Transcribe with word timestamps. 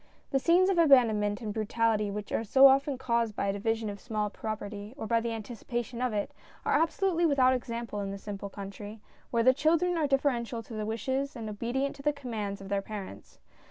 The 0.31 0.39
scenes 0.39 0.69
of 0.71 0.79
abandon 0.79 1.19
ment 1.19 1.41
and 1.41 1.53
brutality 1.53 2.09
which 2.09 2.31
are 2.31 2.43
so 2.43 2.65
often 2.65 2.97
caused 2.97 3.35
by 3.35 3.49
a 3.49 3.53
division 3.53 3.87
of 3.87 3.99
a 3.99 4.01
small 4.01 4.31
property 4.31 4.95
or 4.97 5.05
by 5.05 5.21
the 5.21 5.31
anticipation 5.31 6.01
of 6.01 6.11
it, 6.11 6.31
are 6.65 6.73
absolutely 6.73 7.27
without 7.27 7.53
example 7.53 7.99
in 7.99 8.09
the 8.09 8.17
simple 8.17 8.49
country, 8.49 8.99
where 9.29 9.43
the 9.43 9.53
children 9.53 9.99
are 9.99 10.07
deferential 10.07 10.63
to 10.63 10.73
the 10.73 10.87
wishes, 10.87 11.35
and 11.35 11.47
obedient 11.47 11.95
to 11.97 12.01
the 12.01 12.13
commands 12.13 12.59
of 12.61 12.69
their 12.69 12.81
parents. 12.81 13.37